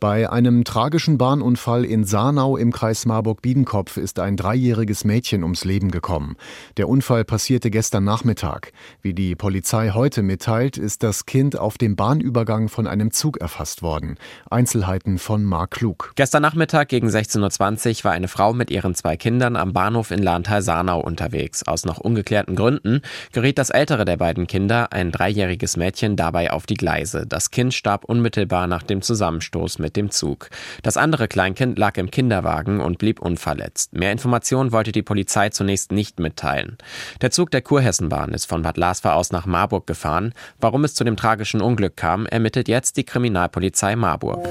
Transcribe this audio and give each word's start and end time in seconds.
Bei 0.00 0.30
einem 0.30 0.64
tragischen 0.64 1.18
Bahnunfall 1.18 1.84
in 1.84 2.04
Sarnau 2.04 2.56
im 2.56 2.72
Kreis 2.72 3.04
Marburg-Biedenkopf 3.04 3.98
ist 3.98 4.18
ein 4.18 4.38
dreijähriges 4.38 5.04
Mädchen 5.04 5.42
ums 5.42 5.66
Leben 5.66 5.90
gekommen. 5.90 6.36
Der 6.78 6.88
Unfall 6.88 7.26
passierte 7.26 7.70
gestern 7.70 8.04
Nachmittag. 8.04 8.72
Wie 9.02 9.12
die 9.12 9.36
Polizei 9.36 9.90
heute 9.90 10.22
mitteilt, 10.22 10.78
ist 10.78 11.02
das 11.02 11.26
Kind 11.26 11.58
auf 11.58 11.76
dem 11.76 11.96
Bahnübergang 11.96 12.70
von 12.70 12.86
einem 12.86 13.10
Zug 13.10 13.42
erfasst 13.42 13.82
worden. 13.82 14.16
Einzelheiten 14.50 15.18
von 15.18 15.44
Mark 15.44 15.72
Klug. 15.72 16.12
Gestern 16.14 16.40
Nachmittag 16.40 16.88
gegen 16.88 17.08
16.20 17.08 17.98
Uhr 17.98 18.04
war 18.04 18.12
eine 18.12 18.28
Frau 18.28 18.54
mit 18.54 18.70
ihren 18.70 18.94
zwei 18.94 19.18
Kindern 19.18 19.54
am 19.54 19.74
Bahnhof 19.74 20.12
in 20.12 20.22
Lahntal-Sarnau 20.22 20.98
unterwegs. 20.98 21.68
Aus 21.68 21.84
noch 21.84 21.98
ungeklärten 21.98 22.56
Gründen 22.56 23.02
geriet 23.32 23.58
das 23.58 23.68
ältere 23.68 24.06
der 24.06 24.16
beiden 24.16 24.46
Kinder, 24.46 24.94
ein 24.94 25.12
dreijähriges 25.12 25.76
Mädchen, 25.76 26.16
dabei 26.16 26.52
auf 26.52 26.64
die 26.64 26.76
Gleise. 26.78 27.26
Das 27.26 27.50
Kind 27.50 27.74
starb 27.74 28.06
unmittelbar 28.06 28.66
nach 28.66 28.82
dem 28.82 29.02
Zusammenstoß 29.02 29.78
mit 29.78 29.89
mit 29.90 29.96
dem 29.96 30.12
Zug. 30.12 30.50
Das 30.84 30.96
andere 30.96 31.26
Kleinkind 31.26 31.76
lag 31.76 31.96
im 31.96 32.12
Kinderwagen 32.12 32.80
und 32.80 32.98
blieb 32.98 33.20
unverletzt. 33.20 33.92
Mehr 33.92 34.12
Informationen 34.12 34.70
wollte 34.70 34.92
die 34.92 35.02
Polizei 35.02 35.48
zunächst 35.48 35.90
nicht 35.90 36.20
mitteilen. 36.20 36.78
Der 37.20 37.32
Zug 37.32 37.50
der 37.50 37.60
Kurhessenbahn 37.60 38.32
ist 38.32 38.44
von 38.46 38.62
Bad 38.62 38.76
Lasfa 38.76 39.14
aus 39.14 39.32
nach 39.32 39.46
Marburg 39.46 39.88
gefahren. 39.88 40.32
Warum 40.60 40.84
es 40.84 40.94
zu 40.94 41.02
dem 41.02 41.16
tragischen 41.16 41.60
Unglück 41.60 41.96
kam, 41.96 42.26
ermittelt 42.26 42.68
jetzt 42.68 42.98
die 42.98 43.04
Kriminalpolizei 43.04 43.96
Marburg. 43.96 44.46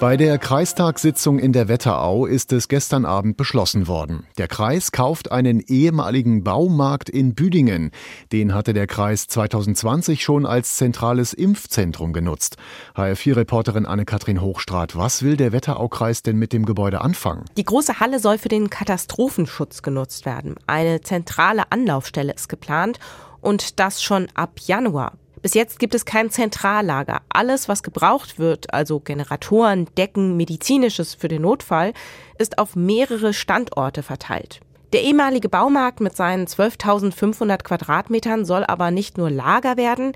Bei 0.00 0.16
der 0.16 0.38
Kreistagssitzung 0.38 1.38
in 1.38 1.52
der 1.52 1.68
Wetterau 1.68 2.24
ist 2.24 2.54
es 2.54 2.68
gestern 2.68 3.04
Abend 3.04 3.36
beschlossen 3.36 3.86
worden. 3.86 4.26
Der 4.38 4.48
Kreis 4.48 4.92
kauft 4.92 5.30
einen 5.30 5.60
ehemaligen 5.60 6.42
Baumarkt 6.42 7.10
in 7.10 7.34
Büdingen. 7.34 7.90
Den 8.32 8.54
hatte 8.54 8.72
der 8.72 8.86
Kreis 8.86 9.26
2020 9.26 10.24
schon 10.24 10.46
als 10.46 10.78
zentrales 10.78 11.34
Impfzentrum 11.34 12.14
genutzt. 12.14 12.56
HR4-Reporterin 12.96 13.84
Anne-Kathrin 13.84 14.40
Hochstrat, 14.40 14.96
was 14.96 15.22
will 15.22 15.36
der 15.36 15.52
Wetteraukreis 15.52 16.22
denn 16.22 16.38
mit 16.38 16.54
dem 16.54 16.64
Gebäude 16.64 17.02
anfangen? 17.02 17.44
Die 17.58 17.64
große 17.64 18.00
Halle 18.00 18.20
soll 18.20 18.38
für 18.38 18.48
den 18.48 18.70
Katastrophenschutz 18.70 19.82
genutzt 19.82 20.24
werden. 20.24 20.54
Eine 20.66 21.02
zentrale 21.02 21.70
Anlaufstelle 21.70 22.32
ist 22.32 22.48
geplant 22.48 22.98
und 23.42 23.78
das 23.78 24.02
schon 24.02 24.28
ab 24.34 24.60
Januar. 24.64 25.12
Bis 25.42 25.54
jetzt 25.54 25.78
gibt 25.78 25.94
es 25.94 26.04
kein 26.04 26.30
Zentrallager. 26.30 27.22
Alles, 27.30 27.68
was 27.68 27.82
gebraucht 27.82 28.38
wird, 28.38 28.74
also 28.74 29.00
Generatoren, 29.00 29.86
Decken, 29.96 30.36
medizinisches 30.36 31.14
für 31.14 31.28
den 31.28 31.42
Notfall, 31.42 31.94
ist 32.38 32.58
auf 32.58 32.76
mehrere 32.76 33.32
Standorte 33.32 34.02
verteilt. 34.02 34.60
Der 34.92 35.02
ehemalige 35.02 35.48
Baumarkt 35.48 36.00
mit 36.00 36.16
seinen 36.16 36.46
12.500 36.46 37.62
Quadratmetern 37.62 38.44
soll 38.44 38.64
aber 38.64 38.90
nicht 38.90 39.16
nur 39.16 39.30
Lager 39.30 39.76
werden, 39.76 40.12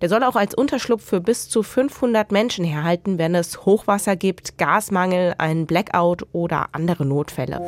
der 0.00 0.08
soll 0.08 0.22
auch 0.22 0.36
als 0.36 0.54
Unterschlupf 0.54 1.04
für 1.04 1.20
bis 1.20 1.48
zu 1.48 1.62
500 1.62 2.30
Menschen 2.30 2.64
herhalten, 2.64 3.18
wenn 3.18 3.34
es 3.34 3.64
Hochwasser 3.64 4.16
gibt, 4.16 4.58
Gasmangel, 4.58 5.34
einen 5.38 5.66
Blackout 5.66 6.26
oder 6.32 6.68
andere 6.72 7.04
Notfälle. 7.04 7.60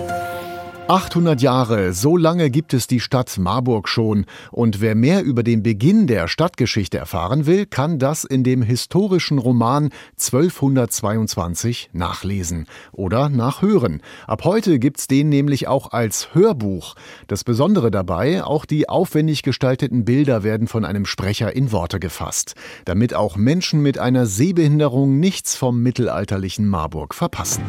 800 0.89 1.41
Jahre, 1.41 1.93
so 1.93 2.17
lange 2.17 2.51
gibt 2.51 2.75
es 2.75 2.87
die 2.87 2.99
Stadt 3.01 3.39
Marburg 3.39 3.89
schon. 3.89 4.27
Und 4.51 4.81
wer 4.81 4.95
mehr 4.95 5.23
über 5.23 5.43
den 5.43 5.63
Beginn 5.63 6.07
der 6.07 6.27
Stadtgeschichte 6.27 6.99
erfahren 6.99 7.47
will, 7.47 7.67
kann 7.67 7.99
das 7.99 8.25
in 8.25 8.43
dem 8.43 8.63
historischen 8.63 9.39
Roman 9.39 9.91
1222 10.19 11.91
nachlesen 11.93 12.67
oder 12.93 13.29
nachhören. 13.29 14.03
Ab 14.27 14.45
heute 14.45 14.79
gibt's 14.79 15.07
den 15.07 15.29
nämlich 15.29 15.69
auch 15.69 15.93
als 15.93 16.35
Hörbuch. 16.35 16.97
Das 17.29 17.45
Besondere 17.45 17.91
dabei, 17.91 18.43
auch 18.43 18.65
die 18.65 18.89
aufwendig 18.89 19.43
gestalteten 19.43 20.05
Bilder 20.05 20.43
werden 20.43 20.67
von 20.67 20.85
einem 20.85 21.07
Sprecher 21.07 21.55
in 21.55 21.71
Worte 21.73 22.01
gefasst, 22.01 22.55
damit 22.85 23.15
auch 23.15 23.37
Menschen 23.37 23.81
mit 23.81 23.99
einer 23.99 24.27
Sehbehinderung 24.27 25.21
nichts 25.21 25.55
vom 25.55 25.83
mittelalterlichen 25.83 26.67
Marburg 26.67 27.15
verpassen. 27.15 27.63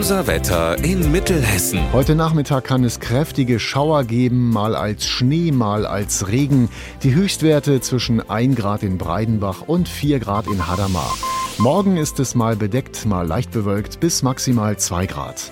Unser 0.00 0.26
Wetter 0.26 0.82
in 0.82 1.12
Mittelhessen. 1.12 1.92
Heute 1.92 2.14
Nachmittag 2.14 2.64
kann 2.64 2.84
es 2.84 3.00
kräftige 3.00 3.60
Schauer 3.60 4.04
geben, 4.04 4.48
mal 4.48 4.74
als 4.74 5.06
Schnee, 5.06 5.52
mal 5.52 5.84
als 5.84 6.28
Regen. 6.28 6.70
Die 7.02 7.14
Höchstwerte 7.14 7.82
zwischen 7.82 8.30
1 8.30 8.56
Grad 8.56 8.82
in 8.82 8.96
Breidenbach 8.96 9.60
und 9.60 9.90
4 9.90 10.18
Grad 10.18 10.46
in 10.46 10.66
Hadamar. 10.66 11.14
Morgen 11.58 11.98
ist 11.98 12.18
es 12.18 12.34
mal 12.34 12.56
bedeckt, 12.56 13.04
mal 13.04 13.26
leicht 13.26 13.50
bewölkt 13.50 14.00
bis 14.00 14.22
maximal 14.22 14.78
2 14.78 15.04
Grad. 15.04 15.50